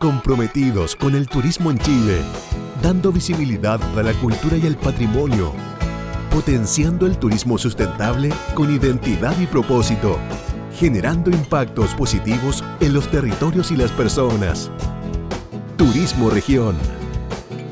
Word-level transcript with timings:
comprometidos 0.00 0.96
con 0.96 1.14
el 1.14 1.28
turismo 1.28 1.70
en 1.70 1.78
Chile, 1.78 2.22
dando 2.82 3.12
visibilidad 3.12 3.78
a 3.98 4.02
la 4.02 4.14
cultura 4.14 4.56
y 4.56 4.66
al 4.66 4.76
patrimonio, 4.76 5.52
potenciando 6.30 7.06
el 7.06 7.18
turismo 7.18 7.58
sustentable 7.58 8.30
con 8.54 8.74
identidad 8.74 9.38
y 9.38 9.46
propósito, 9.46 10.18
generando 10.78 11.30
impactos 11.30 11.94
positivos 11.94 12.64
en 12.80 12.94
los 12.94 13.10
territorios 13.10 13.70
y 13.70 13.76
las 13.76 13.92
personas. 13.92 14.70
Turismo 15.76 16.30
Región, 16.30 16.76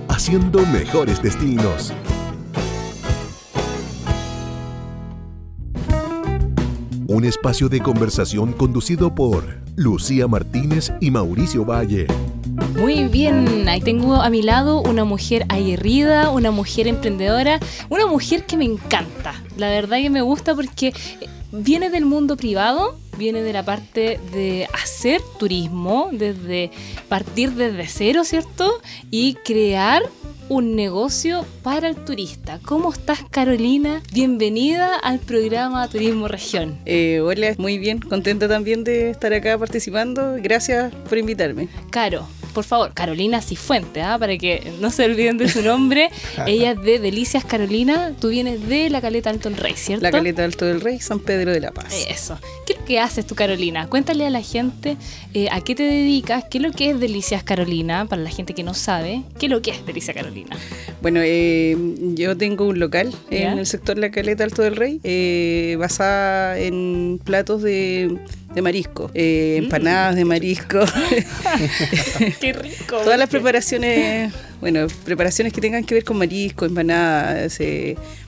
haciendo 0.08 0.60
mejores 0.66 1.22
destinos. 1.22 1.95
Un 7.19 7.25
espacio 7.25 7.69
de 7.69 7.80
conversación 7.80 8.53
conducido 8.53 9.12
por 9.12 9.43
Lucía 9.75 10.29
Martínez 10.29 10.93
y 11.00 11.11
Mauricio 11.11 11.64
Valle. 11.64 12.07
Muy 12.77 13.09
bien, 13.09 13.68
ahí 13.68 13.81
tengo 13.81 14.22
a 14.22 14.31
mi 14.31 14.40
lado 14.40 14.81
una 14.82 15.03
mujer 15.03 15.45
aguerrida, 15.49 16.31
una 16.31 16.53
mujer 16.53 16.86
emprendedora, 16.86 17.59
una 17.89 18.07
mujer 18.07 18.46
que 18.46 18.57
me 18.57 18.67
encanta. 18.67 19.35
La 19.57 19.68
verdad 19.68 19.96
que 19.96 20.11
me 20.11 20.23
gusta 20.23 20.54
porque 20.54 20.95
viene 21.50 21.90
del 21.90 22.07
mundo 22.07 22.36
privado, 22.36 22.96
viene 23.17 23.43
de 23.43 23.53
la 23.53 23.64
parte 23.64 24.21
de 24.32 24.68
hacer 24.73 25.21
turismo, 25.40 26.11
desde 26.12 26.71
partir 27.09 27.54
desde 27.54 27.89
cero, 27.89 28.23
¿cierto? 28.23 28.81
Y 29.11 29.35
crear 29.45 30.04
un 30.48 30.75
negocio 30.76 31.44
para 31.62 31.88
el 31.88 31.96
turista. 31.96 32.58
¿Cómo 32.64 32.92
estás, 32.92 33.20
Carolina? 33.30 34.02
Bienvenida 34.12 34.97
al 34.97 35.19
programa 35.19 35.89
Turismo 35.89 36.28
Región. 36.28 36.78
Eh, 36.86 37.20
hola, 37.20 37.55
muy 37.58 37.78
bien, 37.78 38.00
contenta 38.00 38.48
también 38.48 38.84
de 38.84 39.11
estar 39.11 39.33
acá 39.33 39.58
participando. 39.58 40.36
Gracias 40.41 40.92
por 41.08 41.19
invitarme. 41.19 41.69
Caro, 41.91 42.27
por 42.55 42.64
favor, 42.64 42.92
Carolina 42.94 43.42
Cifuente, 43.42 44.00
¿ah? 44.00 44.19
para 44.19 44.36
que 44.39 44.72
no 44.80 44.91
se 44.91 45.05
olviden 45.05 45.39
de 45.39 45.48
su 45.48 45.62
nombre. 45.62 46.11
Ella 46.47 46.73
es 46.73 46.83
de 46.83 46.98
Delicias 46.98 47.45
Carolina, 47.45 48.14
tú 48.19 48.28
vienes 48.30 48.67
de 48.69 48.91
la 48.91 49.01
Caleta 49.01 49.30
Alto 49.30 49.51
del 49.51 49.58
Rey, 49.58 49.75
¿cierto? 49.77 50.03
La 50.03 50.11
Caleta 50.11 50.45
Alto 50.45 50.64
del 50.64 50.80
Rey, 50.80 50.98
San 51.01 51.20
Pedro 51.20 51.53
de 51.53 51.61
la 51.61 51.73
Paz. 51.73 52.06
Eso. 52.08 52.39
¿Qué 52.67 52.75
que 52.89 52.98
haces 52.98 53.27
tú, 53.27 53.34
Carolina? 53.34 53.86
Cuéntale 53.86 54.27
a 54.27 54.31
la 54.31 54.41
gente 54.41 54.97
eh, 55.34 55.48
a 55.53 55.61
qué 55.61 55.75
te 55.75 55.83
dedicas, 55.83 56.44
qué 56.50 56.56
es 56.56 56.64
lo 56.64 56.72
que 56.72 56.89
es 56.89 56.98
Delicias 56.98 57.42
Carolina, 57.42 58.06
para 58.06 58.22
la 58.22 58.30
gente 58.30 58.55
que 58.55 58.62
no 58.62 58.72
sabe, 58.72 59.25
qué 59.39 59.45
es 59.45 59.53
lo 59.53 59.61
que 59.61 59.72
es 59.72 59.84
Delicias 59.84 60.17
Carolina. 60.17 60.56
Bueno, 61.03 61.20
eh, 61.22 61.77
yo 62.14 62.34
tengo 62.39 62.67
un 62.67 62.78
local 62.78 63.14
en 63.30 63.58
el 63.58 63.67
sector 63.67 63.98
La 63.98 64.11
Caleta 64.11 64.42
Alto 64.42 64.62
del 64.62 64.75
Rey, 64.75 65.00
eh, 65.05 65.77
basada 65.78 66.58
en 66.58 67.20
platos 67.22 67.62
de, 67.62 68.19
marisco, 68.62 69.11
eh, 69.12 69.58
mm. 69.61 69.64
empanadas 69.64 70.17
de 70.17 70.25
marisco. 70.25 70.80
¡Qué 72.41 72.55
rico! 72.55 72.97
Todas 73.05 73.19
las 73.19 73.28
preparaciones, 73.28 74.33
bueno, 74.61 74.87
preparaciones 75.05 75.53
que 75.53 75.61
tengan 75.61 75.84
que 75.84 75.95
ver 75.95 76.05
con 76.05 76.19
marisco, 76.19 76.64
empanadas, 76.64 77.59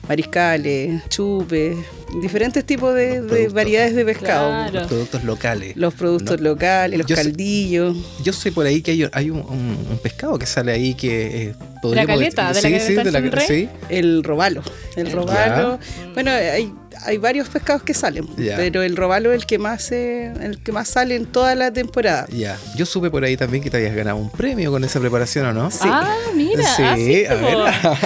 mariscales, 0.07 1.01
chupes, 1.09 1.77
diferentes 2.21 2.65
tipos 2.65 2.95
de, 2.95 3.49
variedades 3.53 3.95
de 3.95 4.05
pescado. 4.05 4.71
Los 4.71 4.87
productos 4.87 5.23
locales. 5.23 5.75
Los 5.75 5.93
productos 5.93 6.39
locales, 6.39 6.99
los 6.99 7.07
caldillos. 7.07 7.97
yo 8.23 8.33
sé 8.33 8.51
por 8.51 8.65
ahí 8.65 8.81
que 8.81 9.09
hay, 9.11 9.29
un, 9.29 9.99
pescado 10.01 10.39
que 10.39 10.45
sale 10.45 10.71
ahí 10.71 10.93
que 10.93 11.53
de 11.83 11.95
la 11.95 12.05
caleta, 12.05 12.53
de 12.53 12.61
la 12.61 12.79
sí, 12.79 12.95
de 12.95 13.11
la, 13.11 13.41
sí. 13.41 13.69
El 13.89 14.23
robalo. 14.23 14.63
El 14.95 15.11
robalo. 15.11 15.79
Bueno, 16.13 16.31
hay, 16.31 16.71
hay 17.03 17.17
varios 17.17 17.49
pescados 17.49 17.83
que 17.83 17.93
salen, 17.93 18.27
pero 18.35 18.81
el 18.83 18.95
robalo 18.95 19.31
es 19.31 19.41
el 19.41 19.45
que 19.45 19.57
más 19.57 19.91
el 19.91 20.59
que 20.63 20.71
más 20.71 20.89
sale 20.89 21.15
en 21.15 21.25
toda 21.25 21.55
la 21.55 21.71
temporada. 21.71 22.27
Ya. 22.31 22.57
Yo 22.75 22.85
supe 22.85 23.09
por 23.09 23.23
ahí 23.23 23.37
también 23.37 23.63
que 23.63 23.69
te 23.69 23.77
habías 23.77 23.95
ganado 23.95 24.17
un 24.17 24.29
premio 24.29 24.71
con 24.71 24.83
esa 24.83 24.99
preparación, 24.99 25.45
¿o 25.47 25.53
no? 25.53 25.71
Sí. 25.71 25.79
Ah, 25.83 26.15
mira. 26.35 26.63
Sí, 26.75 27.25
a 27.25 27.35
ver. 27.35 27.57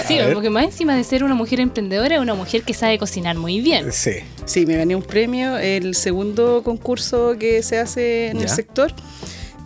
sí, 0.06 0.18
porque 0.32 0.50
más 0.50 0.64
encima 0.64 0.96
de 0.96 1.04
ser 1.04 1.24
una 1.24 1.34
mujer 1.34 1.60
emprendedora, 1.60 2.16
es 2.16 2.20
una 2.20 2.34
mujer 2.34 2.62
que 2.62 2.74
sabe 2.74 2.98
cocinar 2.98 3.36
muy 3.36 3.60
bien. 3.60 3.92
Sí. 3.92 4.12
Sí, 4.44 4.66
me 4.66 4.76
gané 4.76 4.94
un 4.94 5.02
premio, 5.02 5.58
el 5.58 5.94
segundo 5.94 6.62
concurso 6.62 7.36
que 7.38 7.62
se 7.62 7.78
hace 7.78 8.28
en 8.28 8.40
el 8.40 8.48
sector 8.48 8.92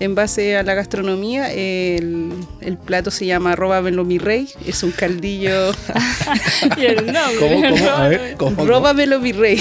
en 0.01 0.15
base 0.15 0.57
a 0.57 0.63
la 0.63 0.75
gastronomía. 0.75 1.53
El, 1.53 2.35
plato 2.85 3.11
se 3.11 3.27
llama 3.27 3.55
Róbamelo 3.55 4.05
mi 4.05 4.19
rey, 4.19 4.49
es 4.67 4.83
un 4.83 4.91
caldillo. 4.91 5.71
y 6.77 6.87
el 6.87 7.07
nombre. 7.07 7.37
¿Cómo, 7.39 7.61
cómo? 7.71 7.91
A 7.91 8.09
ver, 8.09 8.37
¿cómo, 8.37 8.65
Róbamelo 8.65 9.21
mi 9.21 9.33
rey. 9.33 9.61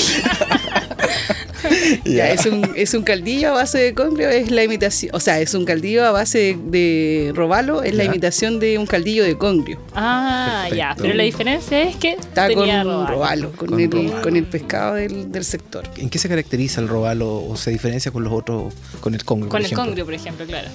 ya, 2.06 2.32
es, 2.32 2.46
un, 2.46 2.70
es 2.76 2.94
un 2.94 3.04
caldillo 3.04 3.50
a 3.50 3.52
base 3.54 3.78
de 3.78 3.94
congrio, 3.94 4.30
es 4.30 4.52
la 4.52 4.64
imitación, 4.64 5.16
o 5.16 5.20
sea, 5.20 5.40
es 5.40 5.54
un 5.54 5.66
caldillo 5.66 6.06
a 6.06 6.12
base 6.12 6.58
de, 6.66 7.32
robalo, 7.36 7.84
es 7.84 7.94
la 7.94 8.04
imitación 8.04 8.60
de 8.60 8.78
un 8.78 8.86
caldillo 8.86 9.24
de 9.24 9.38
congrio. 9.38 9.80
Ah, 9.94 10.68
ya, 10.76 10.96
pero 10.98 11.14
la 11.14 11.24
diferencia 11.24 11.82
es 11.82 11.96
que 11.96 12.14
está 12.14 12.54
con 12.54 12.68
robalo, 13.08 13.52
con, 13.52 13.80
el, 13.80 13.90
con 14.22 14.36
el 14.36 14.46
pescado 14.46 14.96
del, 14.96 15.32
del, 15.32 15.46
sector. 15.46 15.84
¿En 15.98 16.10
qué 16.10 16.20
se 16.20 16.30
caracteriza 16.30 16.82
el 16.82 16.88
robalo 16.88 17.44
o 17.44 17.56
se 17.56 17.72
diferencia 17.72 18.12
con 18.12 18.24
los 18.24 18.34
otros, 18.34 18.74
con 19.02 19.14
el 19.14 19.24
congrio? 19.24 19.50
Con 19.50 19.64
el 19.64 19.74
congrio, 19.74 20.06
por 20.06 20.14
ejemplo, 20.14 20.46
claro. 20.46 20.70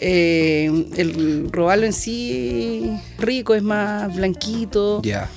Eh, 0.00 0.86
el 0.96 1.50
robalo 1.50 1.84
en 1.84 1.92
sí 1.92 2.90
rico, 3.18 3.54
es 3.54 3.62
más 3.62 4.14
blanquito. 4.14 5.00
Ya. 5.02 5.28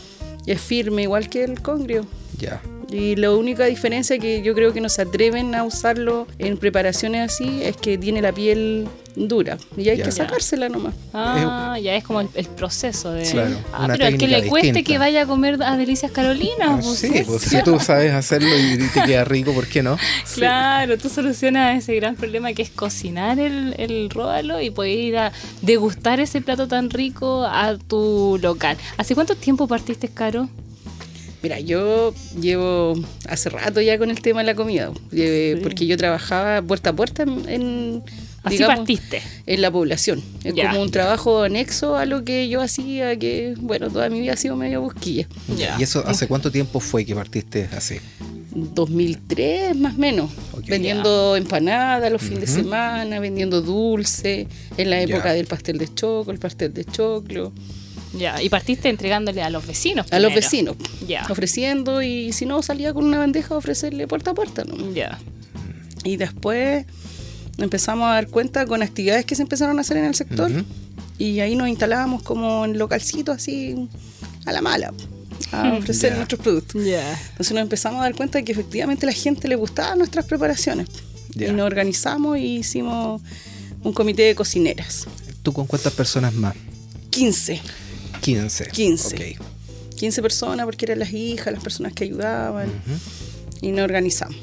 Y 0.45 0.51
es 0.51 0.61
firme, 0.61 1.03
igual 1.03 1.29
que 1.29 1.43
el 1.43 1.61
congrio. 1.61 2.05
Ya. 2.37 2.61
Y 2.95 3.17
la 3.17 3.31
única 3.31 3.65
diferencia 3.65 4.17
que 4.19 4.41
yo 4.41 4.53
creo 4.53 4.71
que 4.71 4.79
no 4.79 4.87
se 4.87 5.01
atreven 5.01 5.53
a 5.53 5.63
usarlo 5.65 6.27
en 6.39 6.57
preparaciones 6.57 7.33
así 7.33 7.61
es 7.61 7.75
que 7.75 7.97
tiene 7.97 8.21
la 8.21 8.31
piel 8.31 8.87
dura 9.15 9.57
y 9.77 9.89
hay 9.89 10.01
que 10.01 10.11
sacársela 10.11 10.69
nomás. 10.69 10.93
Ah, 11.13 11.77
ya 11.81 11.95
es 11.95 12.03
como 12.03 12.21
el, 12.21 12.29
proceso 12.55 13.11
de. 13.11 13.25
ah, 13.73 13.87
pero 13.91 14.05
al 14.05 14.17
que 14.17 14.27
le 14.27 14.47
cueste 14.47 14.83
que 14.83 14.97
vaya 14.97 15.23
a 15.23 15.25
comer 15.25 15.61
a 15.61 15.75
Delicias 15.77 16.11
Carolina. 16.11 16.79
Pues, 16.81 16.99
sí, 16.99 17.23
pues 17.25 17.41
si 17.43 17.61
tú 17.63 17.79
sabes 17.79 18.13
hacerlo 18.13 18.49
y 18.57 18.77
te 18.89 19.03
queda 19.03 19.25
rico, 19.25 19.53
¿por 19.53 19.67
qué 19.67 19.83
no? 19.83 19.97
Claro, 20.35 20.97
tú 20.97 21.09
solucionas 21.09 21.77
ese 21.77 21.95
gran 21.95 22.15
problema 22.15 22.53
que 22.53 22.61
es 22.61 22.69
cocinar 22.69 23.39
el, 23.39 23.73
el 23.77 24.09
róbalo 24.09 24.61
y 24.61 24.69
puedes 24.69 24.95
ir 24.95 25.17
a 25.17 25.31
degustar 25.61 26.19
ese 26.19 26.41
plato 26.41 26.67
tan 26.67 26.89
rico 26.89 27.45
a 27.45 27.77
tu 27.77 28.37
local. 28.41 28.77
¿Hace 28.97 29.15
cuánto 29.15 29.35
tiempo 29.35 29.67
partiste, 29.67 30.07
Caro? 30.09 30.49
Mira, 31.45 31.59
yo 31.59 32.11
llevo 32.41 32.95
hace 33.29 33.51
rato 33.51 33.79
ya 33.79 33.99
con 33.99 34.09
el 34.09 34.19
tema 34.19 34.39
de 34.39 34.47
la 34.47 34.55
comida, 34.55 34.91
porque 35.61 35.85
yo 35.85 35.95
trabajaba 35.95 36.63
puerta 36.63 36.89
a 36.89 36.93
puerta 36.95 37.21
en, 37.21 38.01
Así 38.41 38.63
partiste. 38.63 39.21
en 39.45 39.61
la 39.61 39.69
población. 39.69 40.23
Es 40.43 40.55
como 40.55 40.81
un 40.81 40.89
trabajo 40.89 41.43
anexo 41.43 41.97
a 41.97 42.07
lo 42.07 42.23
que 42.23 42.49
yo 42.49 42.61
hacía, 42.61 43.15
que 43.19 43.53
bueno, 43.59 43.91
toda 43.91 44.09
mi 44.09 44.21
vida 44.21 44.33
ha 44.33 44.37
sido 44.37 44.55
medio 44.55 44.81
busquilla. 44.81 45.27
¿Y 45.77 45.83
eso 45.83 46.03
hace 46.07 46.25
cuánto 46.25 46.49
tiempo 46.51 46.79
fue 46.79 47.05
que 47.05 47.13
partiste 47.13 47.69
así? 47.77 47.97
2003 48.49 49.75
más 49.75 49.93
o 49.93 49.99
menos, 49.99 50.31
vendiendo 50.67 51.35
empanadas 51.35 52.11
los 52.11 52.23
fines 52.23 52.39
de 52.39 52.47
semana, 52.47 53.19
vendiendo 53.19 53.61
dulce, 53.61 54.47
en 54.77 54.89
la 54.89 54.99
época 54.99 55.31
del 55.31 55.45
pastel 55.45 55.77
de 55.77 55.93
choclo, 55.93 56.33
el 56.33 56.39
pastel 56.39 56.73
de 56.73 56.85
choclo. 56.85 57.53
Ya, 58.17 58.41
y 58.41 58.49
partiste 58.49 58.89
entregándole 58.89 59.41
a 59.41 59.49
los 59.49 59.65
vecinos. 59.65 60.11
A 60.11 60.19
los 60.19 60.33
vecinos. 60.33 60.75
Ya. 61.07 61.25
Ofreciendo 61.29 62.01
y 62.01 62.31
si 62.31 62.45
no 62.45 62.61
salía 62.61 62.93
con 62.93 63.05
una 63.05 63.19
bandeja 63.19 63.55
a 63.55 63.57
ofrecerle 63.57 64.07
puerta 64.07 64.31
a 64.31 64.33
puerta. 64.33 64.63
¿no? 64.63 64.93
Ya. 64.93 65.19
Y 66.03 66.17
después 66.17 66.85
empezamos 67.57 68.07
a 68.07 68.13
dar 68.13 68.27
cuenta 68.27 68.65
con 68.65 68.81
actividades 68.81 69.25
que 69.25 69.35
se 69.35 69.41
empezaron 69.41 69.77
a 69.77 69.81
hacer 69.81 69.97
en 69.97 70.05
el 70.05 70.15
sector 70.15 70.51
y 71.17 71.39
ahí 71.39 71.55
nos 71.55 71.67
instalábamos 71.67 72.21
como 72.23 72.65
en 72.65 72.77
localcitos 72.77 73.37
así 73.37 73.89
a 74.45 74.51
la 74.51 74.61
mala 74.61 74.93
a 75.51 75.73
ofrecer 75.73 76.15
nuestros 76.15 76.41
productos. 76.41 76.81
Entonces 76.81 77.51
nos 77.51 77.61
empezamos 77.61 77.99
a 78.01 78.03
dar 78.03 78.15
cuenta 78.15 78.37
de 78.37 78.45
que 78.45 78.51
efectivamente 78.51 79.05
a 79.05 79.07
la 79.07 79.13
gente 79.13 79.47
le 79.47 79.55
gustaban 79.55 79.97
nuestras 79.97 80.25
preparaciones. 80.25 80.87
Y 81.33 81.45
nos 81.51 81.65
organizamos 81.65 82.37
y 82.37 82.57
hicimos 82.57 83.21
un 83.83 83.93
comité 83.93 84.23
de 84.23 84.35
cocineras. 84.35 85.05
¿Tú 85.43 85.53
con 85.53 85.65
cuántas 85.65 85.93
personas 85.93 86.33
más? 86.33 86.55
15. 87.09 87.61
15. 88.25 88.69
15. 88.71 89.37
15 89.95 90.21
personas 90.23 90.65
porque 90.65 90.85
eran 90.85 90.97
las 90.97 91.13
hijas, 91.13 91.53
las 91.53 91.61
personas 91.61 91.93
que 91.93 92.05
ayudaban 92.05 92.69
y 93.61 93.71
nos 93.71 93.83
organizamos. 93.83 94.35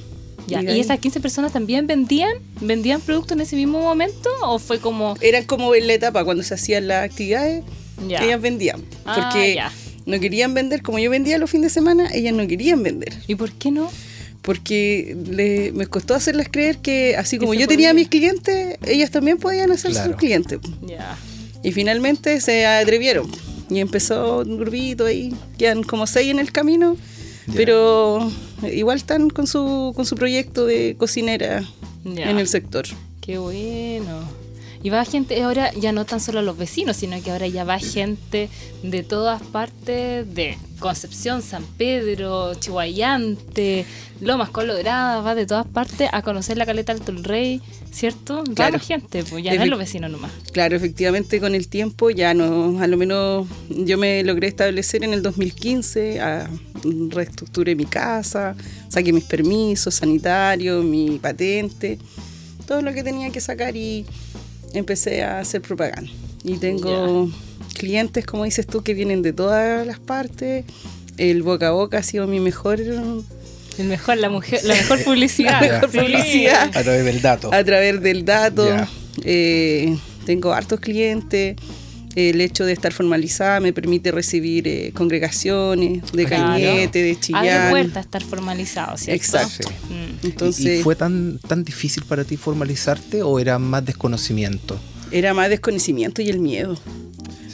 ¿Y, 0.46 0.80
esas 0.80 1.00
15 1.00 1.18
personas 1.18 1.52
también 1.52 1.88
vendían? 1.88 2.32
¿Vendían 2.60 3.00
productos 3.00 3.32
en 3.32 3.40
ese 3.40 3.56
mismo 3.56 3.80
momento? 3.80 4.30
¿O 4.42 4.60
fue 4.60 4.78
como.? 4.78 5.16
Eran 5.20 5.44
como 5.44 5.74
en 5.74 5.88
la 5.88 5.94
etapa 5.94 6.24
cuando 6.24 6.44
se 6.44 6.54
hacían 6.54 6.86
las 6.86 7.04
actividades, 7.04 7.64
ellas 8.08 8.40
vendían. 8.40 8.84
Ah, 9.04 9.30
porque 9.32 9.60
no 10.06 10.20
querían 10.20 10.54
vender, 10.54 10.82
como 10.82 11.00
yo 11.00 11.10
vendía 11.10 11.38
los 11.38 11.50
fines 11.50 11.70
de 11.70 11.74
semana, 11.74 12.08
ellas 12.12 12.34
no 12.34 12.46
querían 12.46 12.84
vender. 12.84 13.12
¿Y 13.26 13.34
por 13.34 13.50
qué 13.50 13.72
no? 13.72 13.90
Porque 14.42 15.16
me 15.74 15.86
costó 15.86 16.14
hacerles 16.14 16.48
creer 16.48 16.78
que, 16.78 17.16
así 17.16 17.38
como 17.38 17.54
yo 17.54 17.66
tenía 17.66 17.90
a 17.90 17.94
mis 17.94 18.08
clientes, 18.08 18.78
ellas 18.86 19.10
también 19.10 19.38
podían 19.38 19.72
hacer 19.72 19.92
sus 19.92 20.14
clientes. 20.14 20.60
Y 21.64 21.72
finalmente 21.72 22.40
se 22.40 22.64
atrevieron. 22.64 23.28
Y 23.70 23.78
empezó 23.78 24.40
un 24.40 24.58
grupito 24.58 25.06
ahí, 25.06 25.34
quedan 25.58 25.82
como 25.82 26.06
seis 26.06 26.30
en 26.30 26.38
el 26.38 26.52
camino, 26.52 26.96
pero 27.54 28.30
igual 28.70 28.96
están 28.96 29.30
con 29.30 29.46
su, 29.46 29.92
con 29.96 30.04
su 30.04 30.16
proyecto 30.16 30.66
de 30.66 30.96
cocinera 30.98 31.64
en 32.04 32.38
el 32.38 32.48
sector. 32.48 32.84
Qué 33.20 33.38
bueno. 33.38 34.41
Y 34.84 34.90
va 34.90 35.04
gente, 35.04 35.40
ahora 35.42 35.72
ya 35.74 35.92
no 35.92 36.04
tan 36.04 36.18
solo 36.20 36.42
los 36.42 36.58
vecinos, 36.58 36.96
sino 36.96 37.20
que 37.22 37.30
ahora 37.30 37.46
ya 37.46 37.62
va 37.62 37.78
gente 37.78 38.48
de 38.82 39.02
todas 39.04 39.40
partes, 39.40 40.34
de 40.34 40.58
Concepción, 40.80 41.40
San 41.40 41.62
Pedro, 41.78 42.54
Chihuayante, 42.56 43.86
Lomas 44.20 44.50
Colorada, 44.50 45.20
va 45.20 45.36
de 45.36 45.46
todas 45.46 45.66
partes 45.66 46.08
a 46.12 46.22
conocer 46.22 46.56
la 46.58 46.66
caleta 46.66 46.90
Alto 46.92 47.12
el 47.12 47.22
Rey, 47.22 47.60
¿cierto? 47.92 48.38
Va 48.48 48.54
Claro. 48.54 48.72
la 48.72 48.78
gente, 48.80 49.22
pues 49.22 49.44
ya 49.44 49.54
no 49.54 49.62
es 49.62 49.68
los 49.70 49.78
vecinos 49.78 50.10
nomás. 50.10 50.32
Claro, 50.52 50.74
efectivamente 50.74 51.38
con 51.40 51.54
el 51.54 51.68
tiempo 51.68 52.10
ya 52.10 52.34
no, 52.34 52.80
a 52.82 52.86
lo 52.88 52.96
menos 52.96 53.46
yo 53.68 53.98
me 53.98 54.24
logré 54.24 54.48
establecer 54.48 55.04
en 55.04 55.14
el 55.14 55.22
2015, 55.22 56.20
a- 56.20 56.50
reestructuré 57.10 57.76
mi 57.76 57.84
casa, 57.84 58.56
saqué 58.88 59.12
mis 59.12 59.24
permisos 59.24 59.94
sanitarios, 59.94 60.84
mi 60.84 61.18
patente, 61.20 61.98
todo 62.66 62.82
lo 62.82 62.92
que 62.92 63.02
tenía 63.04 63.30
que 63.30 63.40
sacar 63.40 63.76
y 63.76 64.04
empecé 64.74 65.22
a 65.22 65.38
hacer 65.40 65.62
propaganda. 65.62 66.10
Y 66.44 66.56
tengo 66.56 67.30
clientes, 67.74 68.24
como 68.26 68.44
dices 68.44 68.66
tú, 68.66 68.82
que 68.82 68.94
vienen 68.94 69.22
de 69.22 69.32
todas 69.32 69.86
las 69.86 69.98
partes. 69.98 70.64
El 71.18 71.42
boca 71.42 71.68
a 71.68 71.70
boca 71.72 71.98
ha 71.98 72.02
sido 72.02 72.26
mi 72.26 72.40
mejor 72.40 72.80
El 72.80 73.86
mejor, 73.86 74.16
la 74.18 74.28
mujer, 74.28 74.60
la 74.64 74.74
mejor 74.74 75.02
publicidad. 75.04 75.60
La 75.60 75.72
mejor 75.72 75.90
Sí. 75.90 75.98
publicidad. 75.98 76.70
A 76.76 76.82
través 76.82 77.04
del 77.04 77.22
dato. 77.22 77.52
a 77.54 77.64
través 77.64 78.00
del 78.02 78.24
dato. 78.24 78.66
Eh, 79.24 79.96
tengo 80.26 80.52
hartos 80.52 80.80
clientes. 80.80 81.56
El 82.14 82.40
hecho 82.40 82.64
de 82.64 82.72
estar 82.72 82.92
formalizada 82.92 83.60
me 83.60 83.72
permite 83.72 84.10
recibir 84.12 84.68
eh, 84.68 84.92
congregaciones 84.94 86.02
de 86.12 86.24
Claro. 86.26 86.44
Cañete, 86.52 87.02
de 87.02 87.10
Abre 87.10 87.20
Chillán. 87.20 87.70
puerta 87.70 87.98
a 88.00 88.02
estar 88.02 88.22
formalizado, 88.22 88.96
¿cierto? 88.98 89.16
Exacto. 89.16 89.68
Sí. 89.68 89.94
Mm. 89.94 90.26
Entonces, 90.26 90.80
¿Y 90.80 90.82
fue 90.82 90.94
tan, 90.94 91.38
tan 91.38 91.64
difícil 91.64 92.04
para 92.04 92.24
ti 92.24 92.36
formalizarte 92.36 93.22
o 93.22 93.38
era 93.38 93.58
más 93.58 93.84
desconocimiento? 93.84 94.78
era 95.10 95.34
más 95.34 95.50
desconocimiento 95.50 96.22
y 96.22 96.30
el 96.30 96.38
miedo. 96.40 96.78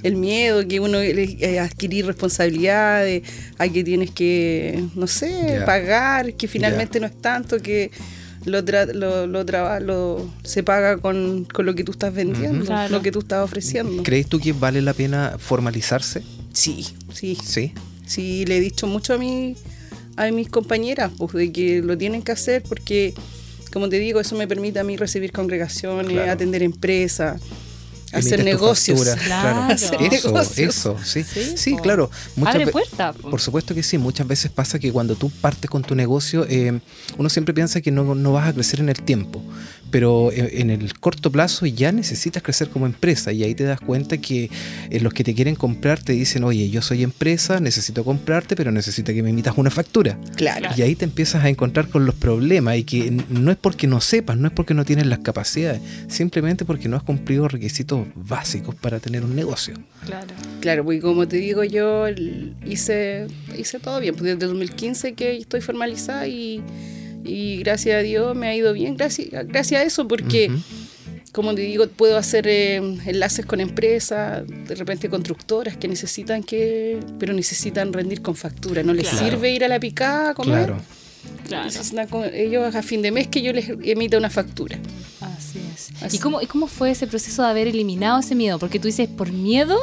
El 0.05 0.15
miedo 0.15 0.67
que 0.69 0.79
uno 0.79 1.01
eh, 1.01 1.59
adquirir 1.59 2.07
responsabilidades, 2.07 3.25
a 3.59 3.69
que 3.69 3.83
tienes 3.83 4.13
que, 4.13 4.85
no 4.95 5.09
sé, 5.09 5.63
pagar, 5.67 6.35
que 6.35 6.47
finalmente 6.47 7.01
no 7.01 7.07
es 7.07 7.21
tanto, 7.21 7.59
que 7.59 7.91
lo, 8.49 8.65
tra- 8.65 8.93
lo, 8.93 9.27
lo 9.27 9.45
traba- 9.47 9.81
lo- 9.81 10.29
se 10.43 10.63
paga 10.63 10.99
con, 10.99 11.45
con 11.45 11.67
lo 11.67 11.75
que 11.75 11.85
tú 11.85 11.93
estás 11.93 12.15
vendiendo. 12.15 12.65
Claro. 12.65 12.91
lo 12.97 13.03
que 13.03 13.13
tú 13.13 13.21
estás 13.21 13.45
ofreciendo. 13.45 14.03
¿Crees 14.03 14.27
tú 14.29 14.39
que 14.41 14.53
vale 14.53 14.83
la 14.83 14.93
pena 14.95 15.37
formalizarse? 15.39 16.23
Sí, 16.53 16.87
sí, 17.13 17.37
Sí. 17.43 17.73
Sí, 18.07 18.47
le 18.47 18.57
he 18.57 18.61
dicho 18.61 18.87
mucho 18.87 19.13
a, 19.13 19.19
mi, 19.19 19.55
a 20.17 20.31
mis 20.31 20.49
compañeras 20.49 21.13
pues, 21.19 21.33
de 21.35 21.53
que 21.53 21.83
lo 21.83 21.99
tienen 21.99 22.23
que 22.23 22.33
hacer 22.33 22.63
porque, 22.63 23.13
como 23.71 23.91
te 23.91 23.99
digo, 23.99 24.19
eso 24.19 24.35
me 24.35 24.49
permite 24.49 24.79
a 24.79 24.85
mí 24.85 24.97
recibir 24.97 25.31
congregaciones, 25.31 26.13
Claro. 26.13 26.33
atender 26.33 26.63
empresas, 26.63 27.39
hacer 28.13 28.45
negocios. 28.45 28.99
factura, 29.05 29.25
Claro. 29.25 29.73
Hacer 29.75 30.03
Eso, 30.03 30.29
negocios. 30.29 30.77
eso, 30.77 30.97
sí. 31.05 31.25
Sí, 31.57 31.77
claro. 31.77 32.11
Muchas 32.37 32.55
Abre 32.55 32.67
puerta. 32.69 33.13
po. 33.13 33.31
Por 33.31 33.41
supuesto 33.41 33.75
que 33.75 33.83
sí, 33.83 33.99
muchas 33.99 34.27
veces 34.27 34.51
pasa 34.51 34.79
que 34.79 34.93
cuando 34.93 35.15
tú 35.17 35.31
partes 35.31 35.71
con 35.71 35.83
tu 35.83 35.95
negocio, 35.95 36.47
eh, 36.49 36.81
uno 37.17 37.29
siempre 37.29 37.55
piensa 37.55 37.81
que 37.81 37.91
no, 37.91 38.15
no 38.15 38.33
vas 38.33 38.49
a 38.49 38.53
crecer 38.53 38.81
en 38.81 38.89
el 38.89 39.03
tiempo, 39.03 39.43
pero 39.91 40.31
eh, 40.33 40.61
en 40.61 40.71
el 40.71 40.99
corto 40.99 41.31
plazo 41.31 41.67
ya 41.67 41.93
necesitas 41.93 42.43
crecer 42.43 42.69
como 42.69 42.87
empresa 42.87 43.33
y 43.33 43.43
ahí 43.45 43.55
te 43.55 43.65
das 43.65 43.81
cuenta 43.81 44.19
que 44.19 44.51
eh, 44.91 45.01
los 45.01 45.13
que 45.13 45.25
te 45.25 45.35
quieren 45.35 45.55
comprar 45.55 46.03
te 46.03 46.13
dicen, 46.13 46.45
oye, 46.45 46.71
yo 46.71 46.83
soy 46.83 47.03
empresa, 47.03 47.61
necesito 47.61 48.05
comprarte, 48.05 48.57
pero 48.57 48.71
necesito 48.71 49.13
que 49.13 49.23
me 49.23 49.31
emitas 49.31 49.55
una 49.57 49.71
factura. 49.71 50.19
Claro. 50.37 50.69
Y 50.77 50.83
ahí 50.83 50.95
te 50.95 51.05
empiezas 51.05 51.45
a 51.45 51.49
encontrar 51.49 51.89
con 51.89 52.07
los 52.07 52.15
problemas 52.15 52.77
y 52.77 52.85
que 52.85 53.11
no 53.29 53.51
es 53.51 53.57
porque 53.57 53.87
no 53.87 54.01
sepas, 54.01 54.37
no 54.37 54.49
es 54.49 54.55
porque 54.55 54.75
no 54.75 54.85
tienes 54.85 55.07
las 55.07 55.21
capacidades, 55.21 55.81
simplemente 56.09 56.65
porque 56.65 56.89
no 56.89 56.97
has 56.97 57.03
cumplido 57.03 57.49
requisitos 57.49 58.07
básicos 58.15 58.75
para 58.75 59.01
tener 59.01 59.25
un 59.25 59.35
negocio. 59.35 59.75
Claro. 60.05 60.29
Claro, 60.61 60.85
porque 60.85 61.01
como 61.01 61.27
te 61.27 61.37
digo, 61.37 61.65
yo 61.65 62.07
hice, 62.67 63.27
hice 63.57 63.79
todo 63.79 64.01
bien. 64.01 64.15
Pues 64.15 64.25
desde 64.25 64.47
2015 64.47 65.15
que 65.15 65.37
estoy 65.37 65.61
formalizada 65.61 66.27
y, 66.27 66.63
y 67.25 67.59
gracias 67.59 67.97
a 67.97 68.03
Dios 68.03 68.35
me 68.37 68.49
ha 68.49 68.55
ido 68.57 68.73
bien. 68.73 68.97
Gracias, 68.97 69.29
gracias 69.47 69.81
a 69.81 69.85
eso, 69.85 70.07
porque 70.09 70.51
como 71.33 71.55
te 71.55 71.61
digo, 71.63 71.87
puedo 71.89 72.17
hacer 72.17 72.47
eh, 72.49 72.77
enlaces 72.77 73.45
con 73.47 73.61
empresas, 73.61 74.45
de 74.47 74.75
repente 74.75 75.09
constructoras 75.09 75.77
que 75.77 75.87
necesitan 75.87 76.43
que, 76.43 76.99
pero 77.19 77.33
necesitan 77.33 77.93
rendir 77.93 78.23
con 78.23 78.35
factura. 78.35 78.83
No 78.83 78.93
les 78.95 79.09
Claro. 79.09 79.25
sirve 79.31 79.51
ir 79.53 79.65
a 79.65 79.69
la 79.69 79.79
picada 79.79 80.31
a 80.31 80.35
comer. 80.35 80.73
Claro. 81.47 81.69
Ellos 82.33 82.75
a 82.75 82.83
fin 82.83 83.03
de 83.03 83.11
mes 83.11 83.29
que 83.29 83.43
yo 83.43 83.53
les 83.53 83.69
emita 83.83 84.17
una 84.19 84.31
factura. 84.31 84.79
Así 85.21 85.59
es. 85.75 85.91
Así. 86.03 86.17
¿Y 86.17 86.21
cómo, 86.21 86.41
¿Y 86.41 86.47
cómo 86.47 86.67
fue 86.67 86.91
ese 86.91 87.07
proceso 87.07 87.43
de 87.43 87.49
haber 87.49 87.69
eliminado 87.69 88.19
ese 88.21 88.35
miedo? 88.35 88.59
Porque 88.59 88.79
tú 88.79 88.87
dices, 88.87 89.09
por 89.09 89.31
miedo 89.33 89.77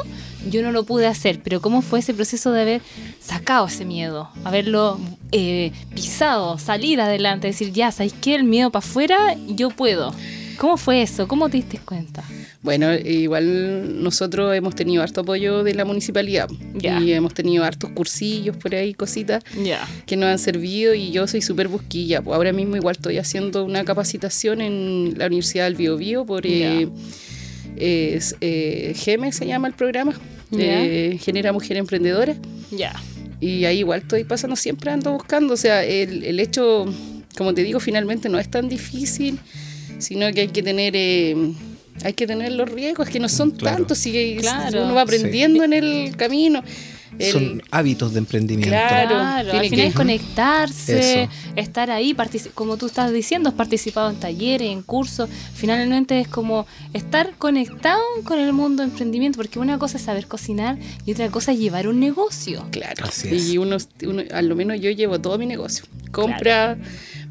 yo 0.50 0.62
no 0.62 0.72
lo 0.72 0.84
pude 0.84 1.06
hacer, 1.06 1.40
pero 1.42 1.60
¿cómo 1.60 1.82
fue 1.82 2.00
ese 2.00 2.14
proceso 2.14 2.52
de 2.52 2.62
haber 2.62 2.80
sacado 3.20 3.66
ese 3.66 3.84
miedo? 3.84 4.28
Haberlo 4.44 4.98
eh, 5.32 5.72
pisado, 5.94 6.58
salir 6.58 7.00
adelante, 7.00 7.48
decir, 7.48 7.72
ya, 7.72 7.92
¿sabes 7.92 8.14
qué? 8.20 8.34
El 8.34 8.44
miedo 8.44 8.70
para 8.70 8.84
afuera, 8.84 9.36
yo 9.48 9.70
puedo. 9.70 10.14
¿Cómo 10.58 10.76
fue 10.76 11.02
eso? 11.02 11.28
¿Cómo 11.28 11.48
te 11.50 11.58
diste 11.58 11.78
cuenta? 11.78 12.24
Bueno, 12.62 12.94
igual 12.94 14.02
nosotros 14.02 14.54
hemos 14.54 14.74
tenido 14.74 15.02
harto 15.02 15.20
apoyo 15.20 15.62
de 15.62 15.74
la 15.74 15.84
municipalidad 15.84 16.48
y 16.80 17.12
hemos 17.12 17.34
tenido 17.34 17.62
hartos 17.64 17.90
cursillos 17.90 18.56
por 18.56 18.74
ahí, 18.74 18.94
cositas 18.94 19.44
que 20.06 20.16
nos 20.16 20.28
han 20.28 20.38
servido 20.38 20.94
y 20.94 21.10
yo 21.10 21.26
soy 21.26 21.42
súper 21.42 21.68
busquilla. 21.68 22.22
Pues 22.22 22.34
ahora 22.34 22.52
mismo 22.52 22.76
igual 22.76 22.96
estoy 22.96 23.18
haciendo 23.18 23.64
una 23.64 23.84
capacitación 23.84 24.60
en 24.62 25.14
la 25.18 25.26
Universidad 25.26 25.64
del 25.64 25.74
Biobío 25.74 26.24
por 26.24 26.46
eh, 26.46 26.88
es, 27.76 28.36
eh, 28.40 28.94
GEME 28.96 29.32
se 29.32 29.46
llama 29.46 29.68
el 29.68 29.74
programa. 29.74 30.14
Eh, 30.52 31.18
Genera 31.22 31.52
Mujer 31.52 31.76
Emprendedora. 31.76 32.34
Ya. 32.70 32.94
Y 33.40 33.64
ahí 33.64 33.78
igual 33.80 34.00
estoy 34.02 34.24
pasando, 34.24 34.56
siempre 34.56 34.90
ando 34.90 35.12
buscando. 35.12 35.54
O 35.54 35.56
sea, 35.56 35.84
el, 35.84 36.24
el 36.24 36.40
hecho, 36.40 36.86
como 37.36 37.52
te 37.54 37.62
digo, 37.62 37.80
finalmente 37.80 38.28
no 38.28 38.38
es 38.38 38.50
tan 38.50 38.68
difícil, 38.68 39.38
sino 39.98 40.30
que 40.32 40.42
hay 40.42 40.48
que 40.48 40.62
tener... 40.62 40.94
eh, 40.96 41.36
hay 42.04 42.12
que 42.12 42.26
tener 42.26 42.52
los 42.52 42.68
riesgos, 42.70 43.08
que 43.08 43.18
no 43.18 43.28
son 43.28 43.52
Claro. 43.52 43.78
tantos, 43.78 43.96
si 43.98 44.36
Claro. 44.40 44.84
uno 44.84 44.94
va 44.94 45.00
aprendiendo 45.02 45.64
en 45.64 45.72
el 45.72 46.14
camino. 46.16 46.62
El- 47.18 47.32
Son 47.32 47.62
hábitos 47.70 48.12
de 48.12 48.18
emprendimiento. 48.18 48.68
Claro. 48.76 49.08
Claro, 49.16 49.50
tiene 49.50 49.64
al 49.64 49.70
final 49.70 49.84
que- 49.84 49.88
es 49.88 49.94
conectarse, 49.94 51.22
Eso. 51.24 51.30
estar 51.56 51.90
ahí, 51.90 52.14
partici- 52.14 52.50
como 52.54 52.76
tú 52.76 52.86
estás 52.86 53.12
diciendo, 53.12 53.48
has 53.48 53.54
participado 53.54 54.10
en 54.10 54.16
talleres, 54.16 54.70
en 54.70 54.82
cursos, 54.82 55.28
finalmente 55.54 56.20
es 56.20 56.28
como 56.28 56.66
estar 56.92 57.32
conectado 57.38 58.00
con 58.24 58.38
el 58.38 58.52
mundo 58.52 58.82
de 58.82 58.90
emprendimiento, 58.90 59.36
porque 59.36 59.58
una 59.58 59.78
cosa 59.78 59.96
es 59.96 60.02
saber 60.04 60.26
cocinar 60.26 60.78
y 61.04 61.12
otra 61.12 61.28
cosa 61.30 61.52
es 61.52 61.58
llevar 61.58 61.88
un 61.88 62.00
negocio. 62.00 62.64
Claro. 62.70 63.04
Así 63.06 63.28
es. 63.34 63.48
Y 63.50 63.58
uno, 63.58 63.76
uno- 64.06 64.22
a 64.32 64.42
lo 64.42 64.54
menos 64.56 64.80
yo 64.80 64.90
llevo 64.90 65.20
todo 65.20 65.38
mi 65.38 65.46
negocio. 65.46 65.84
Compra, 66.10 66.78